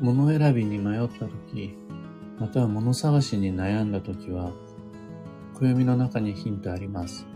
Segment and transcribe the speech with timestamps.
[0.00, 1.76] 物選びに迷った時、
[2.38, 4.50] または物探しに悩んだ時は、
[5.52, 7.26] 暦の中にヒントあります。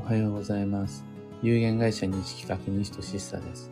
[0.00, 1.04] おはようございます。
[1.42, 3.70] 有限会社西企画西俊久です。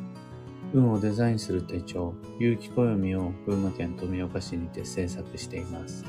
[0.75, 6.05] 運をデザインする手帳、有機暦を群馬県富岡市にて制作しています。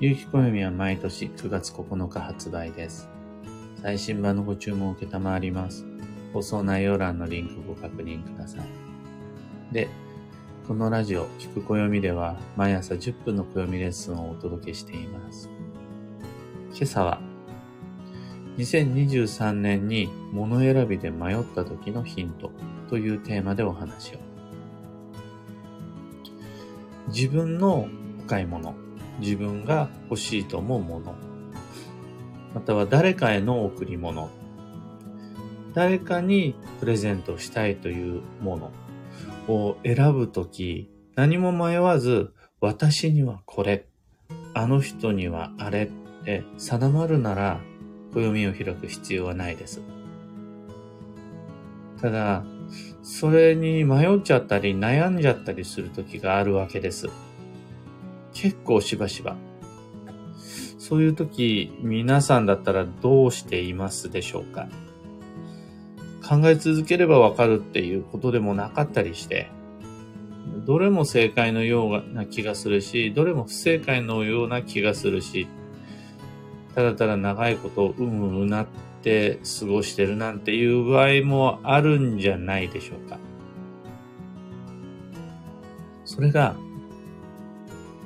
[0.00, 3.08] 有機暦は毎年9月9日発売です。
[3.80, 5.86] 最新版のご注文を受けたまわります。
[6.32, 8.85] 放送内容欄のリンクご確認ください。
[9.76, 9.90] で、
[10.66, 15.50] このラジオ、聞く暦では、毎朝10分の暦レッスンをお届けしています。
[16.72, 17.20] 今朝は、
[18.56, 22.52] 2023年に物選びで迷った時のヒント
[22.88, 24.18] というテーマでお話を。
[27.08, 27.86] 自分の
[28.24, 28.74] お買い物、
[29.18, 31.14] 自分が欲しいと思うもの、
[32.54, 34.30] または誰かへの贈り物、
[35.74, 38.72] 誰かにプレゼントしたいというもの、
[39.48, 43.86] を選ぶとき、何も迷わず、私にはこれ、
[44.54, 47.60] あの人にはあれって定まるなら、
[48.12, 49.82] 暦を開く必要はないです。
[52.00, 52.44] ただ、
[53.02, 57.08] それに迷っちゃったり悩んじゃったりする時があるわけです。
[58.32, 59.36] 結構しばしば。
[60.78, 64.68] そういう時、皆さんだったらどうしていますでしょうか？
[66.28, 69.48] 考え続ければわかるっていうことでもなかったりして、
[70.66, 75.46] どれも正解のような気がするし、どれも不正解のような気がするし、
[76.74, 78.66] ただただ長いことうむうなっ
[79.02, 83.18] て過ごしてるなんていう場合もあるんじゃないでしょうか。
[86.04, 86.56] それが、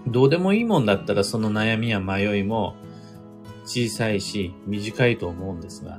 [0.07, 2.75] どうでもいいもんだったらその悩みや迷いも
[3.65, 5.99] 小さいし短いと思うんですが、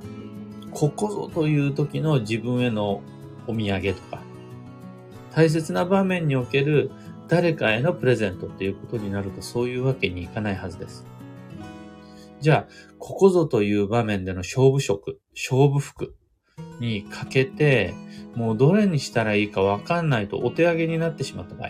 [0.72, 3.02] ここぞという時の自分への
[3.48, 4.22] お土産とか、
[5.32, 6.92] 大切な場面における
[7.28, 11.06] 誰かへのプレゼントっていうことになるとそういうわけにいかないはずです。
[12.42, 16.16] じゃあ、ここぞという場面での勝負色、勝負服
[16.80, 17.94] にかけて、
[18.36, 21.70] もうどれにしたらいいかわかんないとお手上げになってしまった場合。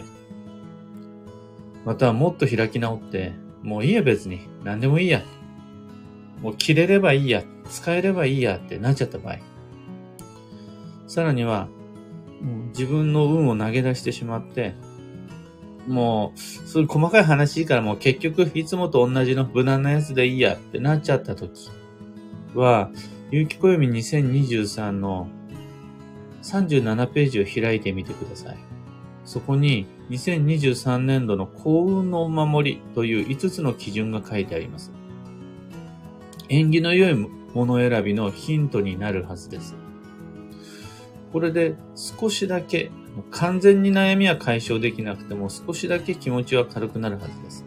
[1.86, 5.24] またはもっと開き直って、もういいや別に、何でもいいや。
[6.42, 7.44] もう着れればいいや。
[7.70, 9.38] 使えればいいやってなっちゃった場合。
[11.08, 11.68] さらには、
[12.42, 14.76] もう自分の運を投げ出してしまって、
[15.88, 21.70] もう、そういう細かい話からもう結局いつもと同じの無難なやつでいいやってなっちゃった時
[22.54, 22.92] は、
[23.32, 25.28] 有機暦2023の
[26.44, 28.58] 37ページを開いてみてください。
[29.26, 34.92] そこに2023年度の幸運のお守りという5つの基準が書いてあります。
[36.50, 39.76] 縁起の良いもの選びのヒントになるはずです。
[41.32, 42.92] これで少しだけ、
[43.32, 47.66] 完全に悩みは解消できなくても少しだけ気持ちは軽くなるはずです。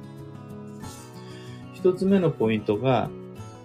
[1.73, 3.11] 一つ目のポイントが、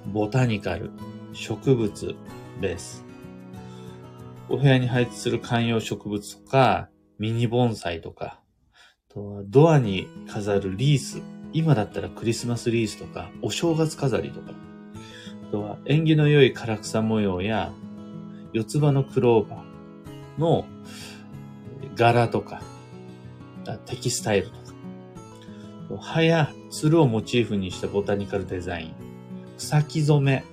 [0.08, 0.92] ボタニカル、
[1.34, 2.16] 植物
[2.62, 3.06] です。
[4.50, 8.42] お部屋に配置する観葉植物とか、ミニ盆栽とか、
[9.10, 11.22] とはドアに飾るリース。
[11.52, 14.54] 今だったらクリスマスリースとか、お正月飾りとか、
[15.52, 17.72] とは縁起の良い唐草模様や
[18.54, 20.66] 四つ葉のクローバーの
[21.96, 22.62] 柄とか、
[23.86, 24.60] テキスタイルとか、
[26.02, 28.94] 葉やつるをモチーフにしたボタニカルデザイン、
[29.58, 30.44] 草木染め、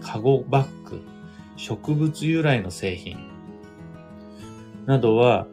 [0.00, 1.02] カゴバッグ、
[1.56, 3.18] 植物由来の製品。
[4.86, 5.46] などは、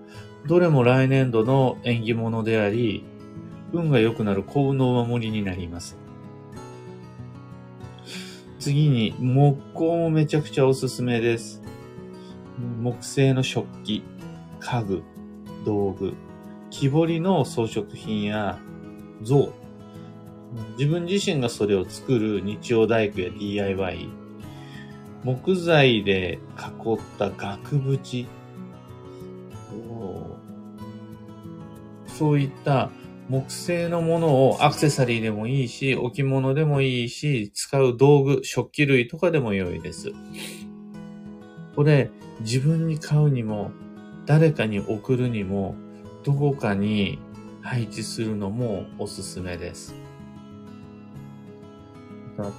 [0.47, 3.03] どれも来年度の縁起物であり、
[3.73, 6.00] 運が良くなる幸運のお守りになります。
[8.61, 11.63] 次に、木工もめちゃくちゃおすすめです。
[12.79, 14.03] 木製の食器、
[14.59, 15.01] 家具、
[15.65, 16.13] 道具、
[16.69, 18.59] 木彫りの装飾品や
[19.23, 19.51] 像、
[20.77, 24.09] 自分自身がそれを作る日曜大工や DIY、
[25.23, 28.27] 木材で囲った額縁、
[32.05, 32.91] そういった
[33.31, 40.11] 木製のものをアクセサリーでもいいし、置物でもいいし、使う道具、食器類とかでも良いです。
[41.77, 42.11] これ、
[42.41, 43.71] 自分に買うにも、
[44.25, 45.75] 誰かに送るにも、
[46.25, 47.19] どこかに
[47.61, 49.95] 配置するのもおすすめです。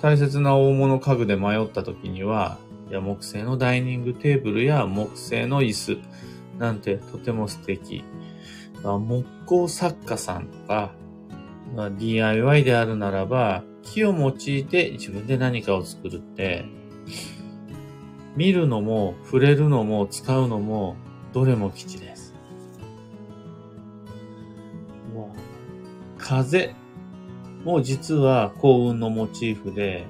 [0.01, 2.57] 大切な大物家具で迷った時には、
[2.89, 5.99] いや木製のダイニングテーブルや木製の椅子
[6.59, 8.05] なんてとても素敵。
[8.83, 10.93] 木工作家さんとか、
[11.75, 16.65] まあ、DIY であるならば、木を用いて自分で何かを作るって、
[18.37, 20.97] 見るのも、触れるのも、使うのも、
[21.33, 22.33] どれも基地です。
[26.19, 26.75] 風
[27.65, 30.07] も実は幸運のモチーフで、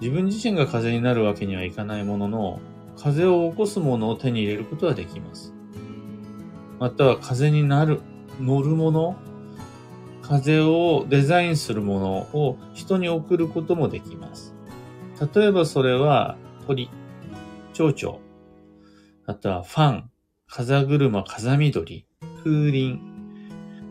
[0.00, 2.60] 自分自身が風になるわけにはいかないものの、
[2.98, 5.54] 風を起こすものを手に入れることはできます。
[6.82, 8.00] または風になる、
[8.40, 9.16] 乗るもの、
[10.20, 14.52] 風をデザインするものを人に送ることもできます。
[15.32, 16.36] 例えばそれは
[16.66, 16.90] 鳥、
[17.72, 18.18] 蝶々、
[19.26, 20.10] あとはファン、
[20.48, 22.04] 風車、風緑、
[22.42, 22.98] 風鈴、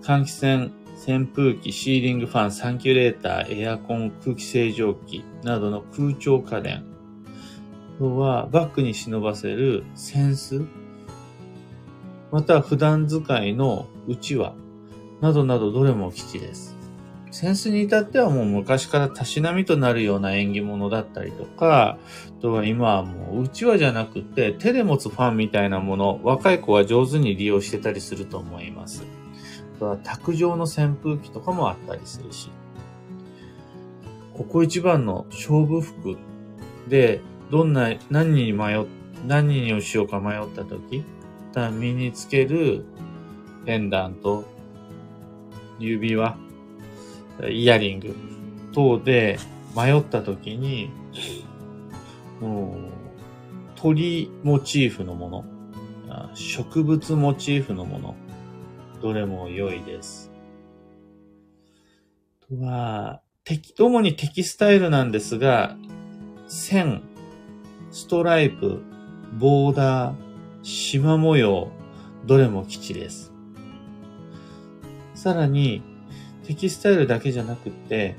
[0.02, 6.84] 換気扇、扇風機、シーリングファン、サンキュレーター、エアコン、空気清浄機などの空調家電。
[7.96, 10.81] あとはバッグに忍ばせる扇子。
[12.32, 14.56] また普段使いのうちわ
[15.20, 16.78] などなどどれも基地です。
[17.32, 21.98] 扇子に至ってはもう昔からたしなみとなるような縁起物だったりとか、
[22.38, 29.06] あとは今はもううちわじゃなくて手で持つファンみたいなもの、若い子は上手に利用してたりすると思います。
[29.78, 32.50] あとは卓上の扇風機とかもあったりするし。
[34.34, 36.18] ここ一番の勝負服
[36.88, 38.86] で、どんな、何に迷っ、
[39.28, 41.04] 何をしようか迷った時、
[41.54, 42.86] た身につける
[43.66, 44.46] ペンダント、
[45.80, 46.38] 指輪、
[47.50, 48.16] イヤリング
[48.74, 49.40] 等で
[49.76, 50.90] 迷った時に、
[52.40, 52.92] もう
[53.76, 55.46] 鳥モチーフのもの、
[56.34, 58.16] 植物モチーフのもの、
[59.02, 60.32] どれも良いです。
[62.48, 63.22] とは、
[63.78, 65.76] 主にテキスタイルなんですが、
[66.48, 67.02] 線、
[67.92, 68.82] ストライプ、
[69.40, 70.31] ボーダー、
[70.64, 71.72] 縞模様、
[72.26, 73.32] どれも基地です。
[75.16, 75.84] さらに、
[76.44, 78.16] テキスタイルだけじゃなくって、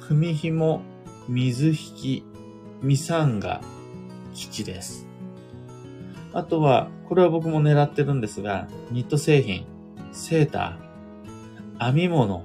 [0.00, 0.82] 組紐、
[1.28, 2.24] 水引き、
[2.82, 3.60] ミサンガ、
[4.34, 5.06] 基地です。
[6.32, 9.66] あとは、これは僕も狙ってるんですが、ニット製品、
[10.12, 12.44] セーター、編み物、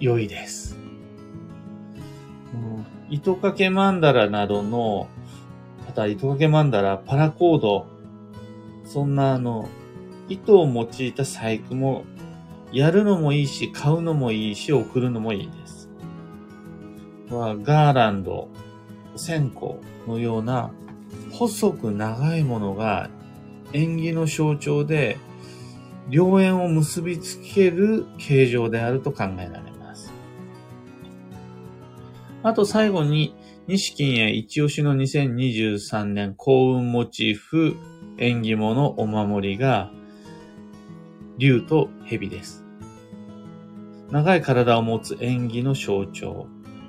[0.00, 0.76] 良いです。
[3.10, 5.08] 糸掛けマンダラなどの、
[5.94, 7.86] あとは糸掛けマンダラ、パラコード、
[8.84, 9.68] そんなあの、
[10.28, 12.04] 糸を用いた細工も
[12.72, 15.88] やるのもいいし、買うのもいいし、送るのもいいです。
[17.30, 18.48] はガーランド、
[19.14, 19.76] 線香
[20.08, 20.72] のような
[21.30, 23.08] 細く長いものが
[23.72, 25.16] 縁起の象徴で、
[26.10, 30.12] 良縁を結びつける形状であると考えられます。
[32.42, 37.76] あと最後に、西金や一押しの2023年幸運モチーフ
[38.18, 39.90] 縁起物お守りが、
[41.38, 42.62] 竜と蛇です。
[44.10, 46.46] 長い体を持つ縁起の象徴、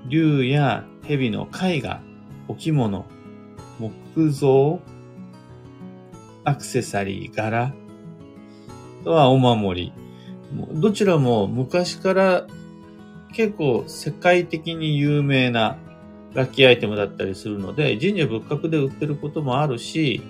[0.10, 2.02] 竜や蛇の絵画、
[2.50, 3.06] 置物、
[3.80, 4.82] 木造、
[6.44, 7.74] アクセサリー、柄、
[9.06, 9.94] とはお守り。
[10.74, 12.46] どちらも昔から
[13.32, 15.78] 結構世界的に有名な
[16.36, 20.22] ラッキーアイテムだったりするので、神社仏閣で売ってることもあるし、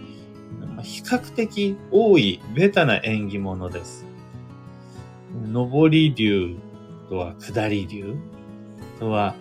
[0.84, 4.06] 比較的多いベタな縁起物です。
[5.52, 6.56] 上り竜、
[7.10, 8.16] とは下り竜
[9.00, 9.36] とは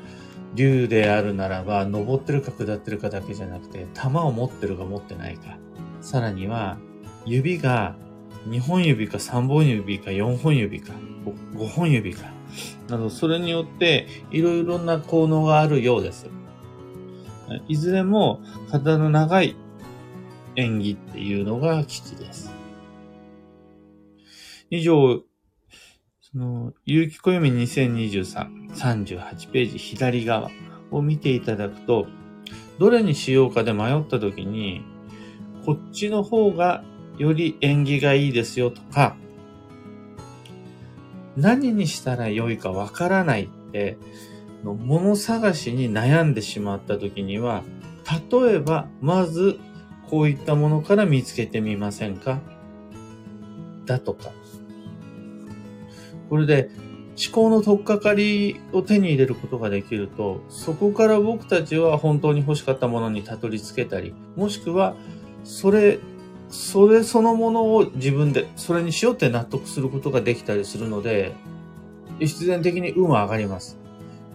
[0.54, 5.58] 竜であるならば、登ってるか下ってるかだけじゃなくて、玉を持ってるか持ってないか。
[6.00, 6.78] さらには、
[7.26, 7.96] 指が
[8.48, 10.92] 2本指か3本指か4本指か
[11.56, 12.32] 5本指か。
[12.88, 16.28] など、それによっていろいろな効能があるようです。
[17.68, 19.56] いずれも肩の長い
[20.56, 22.52] 演技っていうのが基地です。
[24.70, 25.22] 以上、
[26.20, 30.50] その、有機暦2023、38ページ左側
[30.90, 32.06] を見ていただくと、
[32.78, 34.82] どれにしようかで迷った時に、
[35.64, 36.84] こっちの方が
[37.18, 39.16] より縁起がいいですよとか、
[41.36, 43.98] 何にしたら良いかわからないって、
[44.64, 47.62] の物探しに悩んでしまった時には、
[48.32, 49.58] 例えば、まず、
[50.10, 52.40] こういったものから見つけてみませんか？
[53.86, 54.30] だとか、
[56.30, 56.70] これで
[57.22, 64.94] 思考の取っかかりを手に入れることができると、そこから僕たちは本当に欲しかったものにたどり着けたり、もしくは、
[65.44, 65.98] それ、
[66.48, 71.34] それそのものを自分で、それにしようって納得することができたりするので、
[72.20, 73.78] 必然的に運は上がります。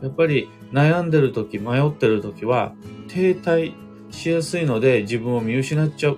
[0.01, 2.73] やっぱり悩んでる時、迷ってる時は、
[3.07, 3.73] 停滞
[4.11, 6.17] しやすいので自分を見失っちゃう。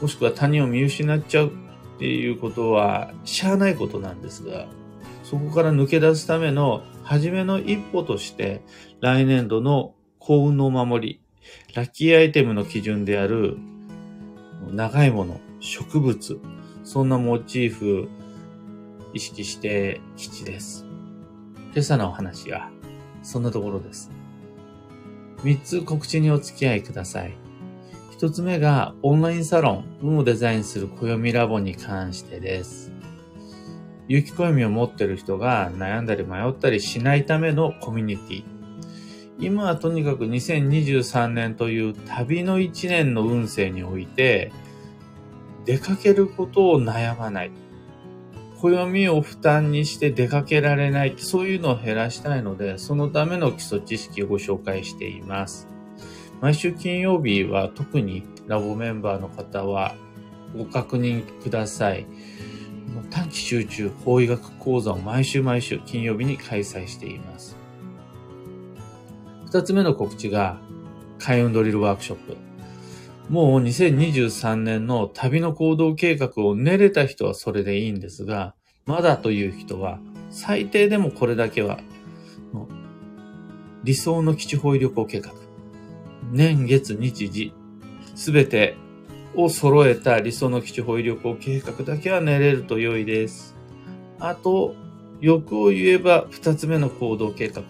[0.00, 4.66] もしくは他人を見失っちゃうっていうことは、しゃあないことなんですが、
[5.22, 8.62] そこから抜け出すための初めの一歩として、
[9.00, 11.20] 来年度の幸運のお守り、
[11.74, 13.56] ラッキーアイテムの基準である、
[14.70, 16.40] 長いもの、植物、
[16.82, 18.08] そんなモチーフ
[19.14, 20.86] 意識して吉です。
[21.72, 22.70] 今朝のお話は、
[23.24, 24.12] そんなところです。
[25.42, 27.34] 三つ告知にお付き合いください。
[28.12, 32.92] 一つ目が、オンラインサロン、運をデザインする暦ラボに関してです。
[34.06, 38.44] 有機暦を持ってる人が悩んだり迷ったりしないためのコミュニティ。
[39.38, 44.52] 今はとにかく2023年という旅の一年の運勢において、
[45.64, 47.50] 出かけることを悩まない。
[48.70, 51.14] 暦を負担にして出かけられない。
[51.18, 55.68] そういうのを減らしたいので、そのための基礎知識をご紹介しています。
[56.40, 59.94] 毎週金曜日は特にラボメンバーの方は
[60.56, 62.06] ご確認ください。
[63.10, 67.56] 短期集中法医学講座を毎週毎週金曜日に開催しています。
[69.46, 70.58] 二つ目の告知が
[71.18, 72.53] 開運ドリルワークショップ。
[73.28, 78.54] もう2023年の旅の行動計画を練れた人はそれでいいんですが、
[78.86, 79.98] まだという人は
[80.30, 81.80] 最低でもこれだけは
[83.84, 85.32] 理想の基地方位旅行計画。
[86.32, 87.52] 年月日時、
[88.14, 88.76] すべて
[89.34, 93.54] を揃えた理想の基地保医旅行計画だけは練れると良いです。
[94.18, 94.74] あと、
[95.20, 97.62] 欲を言えば二つ目の行動計画。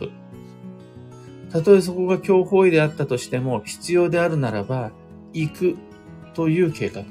[1.50, 4.92] たとえそこが強法医であったとしても、必要であるならば、
[5.34, 5.76] 行く
[6.34, 7.04] という計画。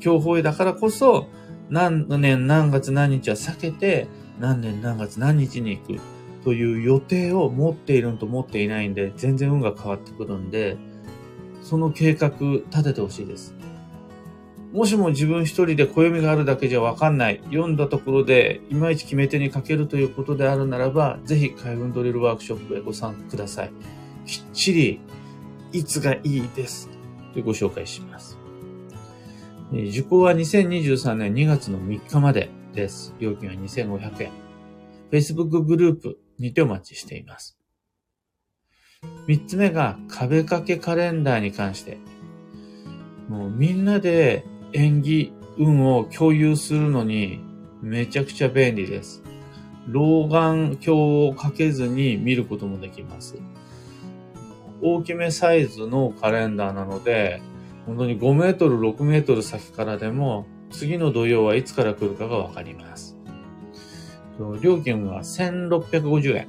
[0.00, 1.28] 強法医だからこそ、
[1.68, 4.08] 何年何月何日は避けて、
[4.38, 6.00] 何年何月何日に行く
[6.44, 10.76] という予定を持っているのと持っていないんで、全然運が変わってくるんで、
[11.62, 12.30] その計画
[12.70, 13.54] 立ててほしいです。
[14.72, 23.72] もしも自分一人で暦があるだけじゃわかんない、読んだところでいまいち決め手にかけるということであるならば、ぜひ海運ドリルワークショップへご参加ください。
[24.26, 25.00] きっちり、
[25.74, 26.88] いつがいいです。
[27.34, 28.38] とご紹介します。
[29.72, 33.12] 受講は2023年2月の3日までです。
[33.18, 34.32] 料金は2500円。
[35.10, 37.58] Facebook グループにてお待ちしています。
[39.26, 41.98] 三つ目が壁掛けカレンダーに関して。
[43.28, 47.40] もうみんなで縁起、運を共有するのに
[47.82, 49.24] めちゃくちゃ便利です。
[49.88, 53.34] 老眼鏡をかけずに見ることもできます。
[54.86, 57.40] 大きめサイズのカレンダーなので、
[57.86, 63.16] 本当に5メートル、6メートル先からでも、次の土曜はいつから来るかがわかります。
[64.60, 66.48] 料金は1650円。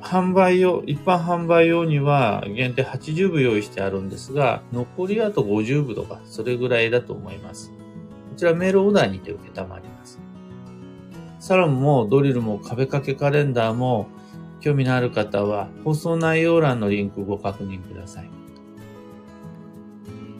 [0.00, 7.70] 販売用、一般販売用には限定80部用意してあるんですが、残りあと50部とか、それぐらいだと思います。
[7.70, 7.76] こ
[8.36, 10.18] ちらメールオーダーにて受けたまります。
[11.38, 14.08] サロンもドリルも壁掛けカレンダーも
[14.60, 18.30] 興味のある方は放送内容欄のリンクご確認ください。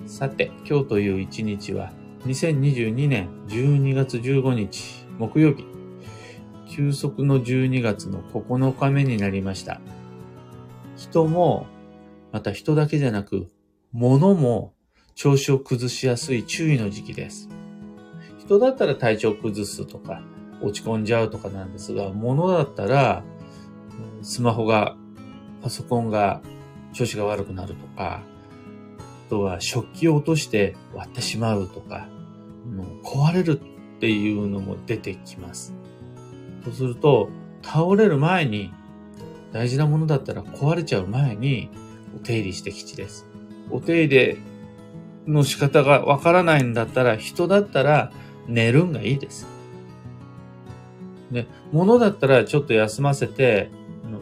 [0.07, 1.93] さて、今日という一日は
[2.27, 5.65] 2022年12月15日木曜日
[6.71, 9.81] 休息の12月の9日目になりました。
[10.97, 11.67] 人も、
[12.33, 13.49] また人だけじゃなく、
[13.93, 14.73] 物も
[15.15, 17.49] 調子を崩しやすい注意の時期です。
[18.39, 20.23] 人だったら体調崩すとか、
[20.63, 23.25] 落ち込んじゃうとかなんですが、物だったら、
[24.23, 24.97] スマホが、
[25.63, 26.41] パソコンが
[26.93, 28.23] 調子が悪くなるとか、
[29.27, 32.09] あとは食器を落として割ってしまうとか、
[32.75, 35.75] もう壊れるっていうのも出てきます。
[36.65, 37.29] そうすると、
[37.63, 38.73] 倒れる前に、
[39.53, 41.71] 大事なものだったら壊れちゃう前に、
[42.17, 43.27] お手入れして基地です。
[43.71, 44.37] お手入れ
[45.27, 48.13] の仕方がわからないんだったら、人だったら
[48.47, 49.47] 寝るんがいいです。
[51.31, 53.71] で、物だったらちょっと休ませて、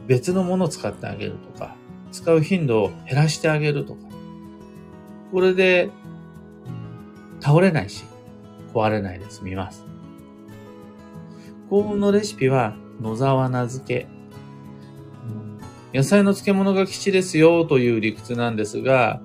[0.09, 1.77] 別のものを使ってあげるとか、
[2.11, 4.01] 使う頻度を減らしてあげるとか。
[5.31, 5.91] これで、
[7.41, 8.05] 倒れないし、
[8.75, 9.85] 壊れないで済みます。
[11.69, 14.09] 幸運のレシピは野沢名付け。
[15.93, 19.21] 野菜の漬物が吉ですよという理屈なんですが、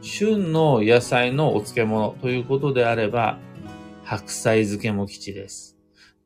[0.00, 3.38] 旬の野菜のお漬物ということであれば、
[4.04, 5.76] 白菜漬けも吉です。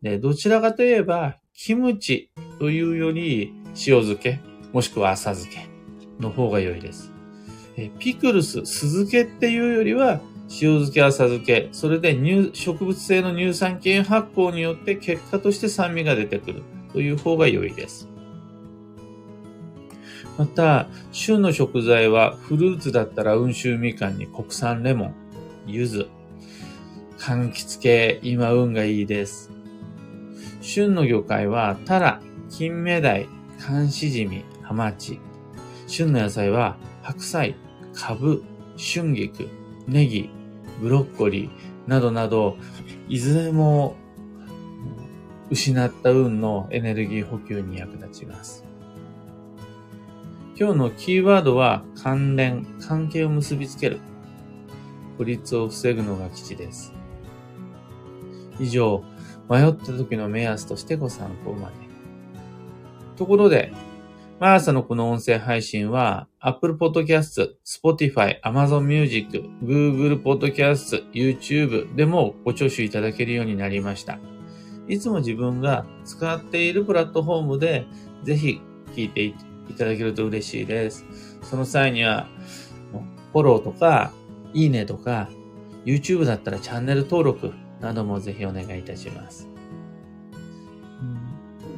[0.02, 2.28] で、どちらかといえば、キムチ
[2.58, 4.40] というより塩漬け、
[4.72, 5.68] もしくは浅漬け
[6.18, 7.12] の方が良いです。
[7.76, 12.18] えピクルス、酢漬けっていうよりは、塩漬け、浅漬け、それで
[12.52, 18.08] 植物性の乳酸菌発酵によって結果として酸味が出てくるという方が良いです。
[20.36, 25.14] また、旬の食材はフルーツだったら温州みかんに国産レモン、
[25.68, 26.08] 柚子、
[27.18, 29.61] 柑橘系、今運がいいです。
[30.62, 33.28] 旬の魚介はタラ、金目鯛、
[33.58, 35.18] 寒しじみ、ハマチ。
[35.88, 37.56] 旬の野菜は白菜、
[37.92, 38.44] カブ、
[38.78, 39.48] 春菊、
[39.88, 40.30] ネギ、
[40.80, 42.56] ブロッコリー、などなど、
[43.08, 43.96] いずれも
[45.50, 48.64] 失った運のエネルギー補給に役立ちます。
[50.56, 53.98] 今日のキーワードは関連、関係を結びつける。
[55.18, 56.94] 孤立を防ぐのが基地です。
[58.60, 59.02] 以上、
[59.48, 61.74] 迷った時の目安としてご参考まで。
[63.16, 63.72] ところで、
[64.40, 74.18] 毎朝のこの音声配信は、Apple Podcast、Spotify、Amazon Music、Google Podcast、YouTube でもご聴取いただけるようになりました。
[74.88, 77.86] いつも自分が使っているプラットフォームで、
[78.24, 78.60] ぜひ
[78.96, 79.34] 聞いてい
[79.78, 81.06] ただけると嬉しいです。
[81.42, 82.26] その際には、
[83.32, 84.12] フォローとか、
[84.54, 85.28] いいねとか、
[85.84, 89.48] YouTube だったらチャンネル登録などもぜひお願いいたします。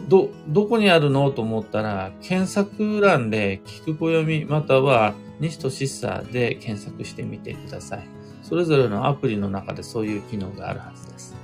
[0.08, 8.06] ど、どこにあるのと思ったら、検索欄で聞く暦または西とシッサーで検索してみてください。
[8.42, 11.34] それぞれのアプリの中でそういう機能があるはずです。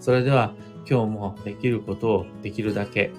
[0.00, 0.52] それでは
[0.88, 3.12] 今日もできることをできるだけ、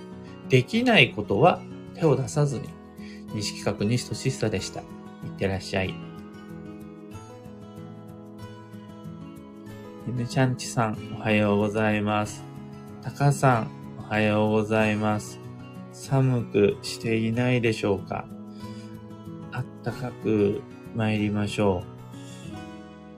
[0.49, 1.61] できないことは
[1.95, 2.63] 手を出さずに、
[3.33, 4.81] 西企画西とシッサでした。
[4.81, 4.83] い
[5.27, 5.95] ってらっしゃい。
[10.07, 12.43] ゆめちゃんちさん、おはようございます。
[13.01, 15.39] たかさん、おはようございます。
[15.93, 18.27] 寒くしていないでしょうか？
[19.51, 20.61] あったかく
[20.93, 21.81] 参りましょ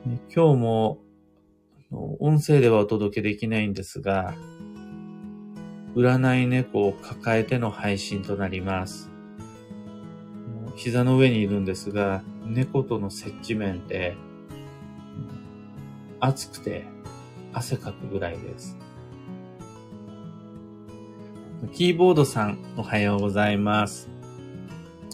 [0.06, 0.10] う。
[0.34, 1.00] 今日も
[1.92, 4.34] 音声ではお届けできないんですが、
[5.94, 9.10] 占い猫を抱えての配信となります。
[10.78, 14.16] 膝の上にいるんですが、猫との接地面で
[16.20, 16.86] 暑くて
[17.54, 18.78] 汗かくぐらいです。
[21.74, 24.10] キーボードさん、おはようございます。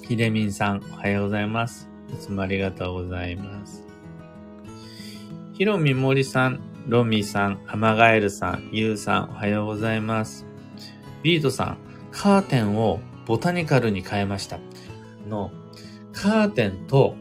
[0.08, 1.90] ひでみんさん、おはようございます。
[2.14, 3.86] いつもありがとうございます。
[5.54, 10.46] ひろみもりさん、ロミさん、アマガエルさん、ゆうさん、おはようございます。
[11.22, 11.78] ビートさん、
[12.12, 14.60] カーテンをボタニカルに変えました。
[15.30, 15.52] の、
[16.12, 17.16] カーテンと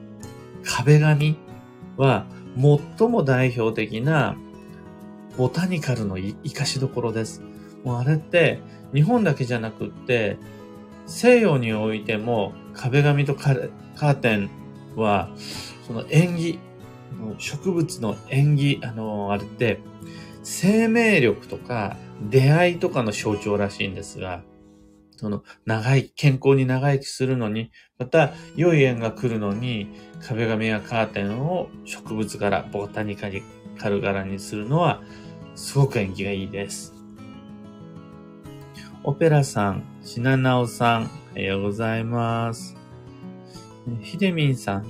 [0.64, 1.37] 壁紙
[1.96, 4.36] は最も代表的な
[5.36, 7.42] ボタニカルの活かしどころです。
[7.84, 8.60] もうあれって
[8.94, 10.38] 日本だけじゃなくって
[11.06, 14.50] 西洋においても壁紙とカーテン
[14.96, 15.30] は
[15.86, 16.58] その縁起、
[17.38, 19.80] 植物の縁起、あの、あれって
[20.42, 21.96] 生命力とか
[22.30, 24.42] 出会いとかの象徴らしいんですが、
[25.22, 29.87] その長い、健康に長生きするのに、また良い縁が来るのに、
[30.20, 35.00] 壁紙やカーテンを植物柄、ボタニカル柄にするのは、
[35.54, 36.92] すごく縁起がいいです。
[39.04, 42.76] オペラさん、シナナオさん、おはようございます。
[44.00, 44.87] ひでみんさん、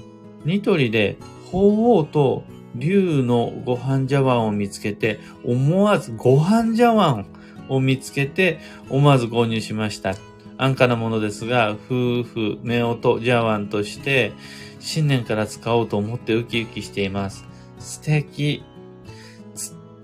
[0.47, 1.18] ニトリで
[1.51, 7.27] 鳳凰と竜のご飯茶碗を見つけて、思わずご飯茶碗
[7.75, 10.15] を見つけて、思わず購入しました。
[10.59, 14.33] 安価なものですが、夫婦、夫婦茶碗として、
[14.79, 17.45] 新年から使おうと思ってウキウキしています。
[17.79, 18.63] 素敵。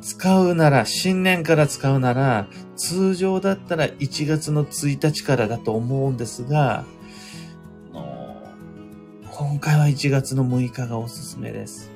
[0.01, 6.85] 使うなら、新年から使うなら、通常だったら1月の1日からだと思うんですが、
[9.31, 11.91] 今回は1月の6日がおすすめです。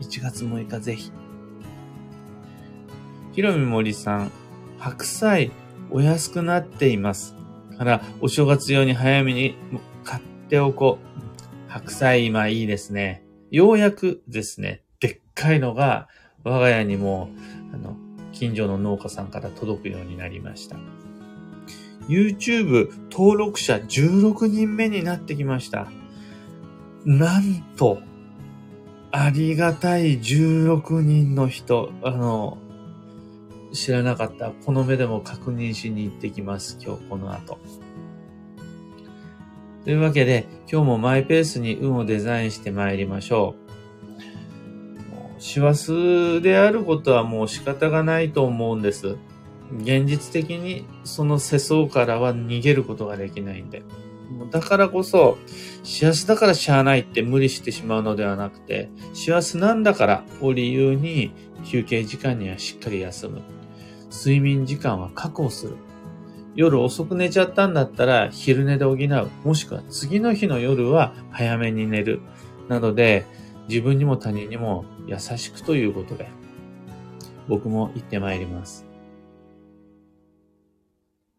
[0.00, 1.12] 1月6日ぜひ。
[3.32, 4.32] ひろみもりさん、
[4.78, 5.50] 白菜
[5.90, 7.34] お安くなっています。
[7.76, 9.54] から、お正月用に早めに
[10.04, 11.70] 買っておこう。
[11.70, 13.22] 白菜今いいですね。
[13.50, 16.08] ようやくですね、でっかいのが
[16.42, 17.28] 我が家にも、
[17.72, 17.96] あの、
[18.32, 20.76] 近所の農家さんから届くようになりました。
[22.08, 25.88] YouTube 登録者16人目になってきました。
[27.04, 28.00] なんと、
[29.12, 32.58] ありがたい16人の人、あの、
[33.72, 34.50] 知らなかった。
[34.50, 36.78] この目でも確認しに行ってきます。
[36.80, 37.58] 今日この後。
[39.84, 43.66] というわけで、今日もマイペースに運をデザインして参りましょう。
[45.40, 49.16] 師走であることはもう仕方がないと思うんです。
[49.80, 53.82] 現実的にその世相からは逃げることができないんで。
[54.50, 55.38] だからこそ、
[55.82, 61.32] 幸せだからしゃあないって無理してしまうのではなくて、幸せなんだからを理由に
[61.64, 63.42] 休憩時間にはしっかり休む。
[64.10, 65.76] 睡眠時間は確保する。
[66.54, 69.30] 夜遅く寝ちゃったんだったら昼寝で補う。
[69.44, 72.20] もしくは次の日の夜は早めに寝る。
[72.68, 73.26] なので、
[73.68, 76.28] 自分にも他人にも優しくということで、
[77.48, 78.85] 僕も行ってまいります。